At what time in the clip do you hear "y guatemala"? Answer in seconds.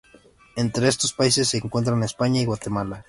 2.41-2.99